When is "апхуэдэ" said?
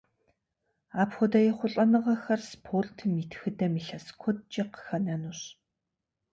1.01-1.39